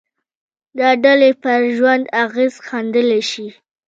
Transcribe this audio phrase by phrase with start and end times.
[0.77, 3.47] دا ډلې پر ژوند اغېز ښندلای شي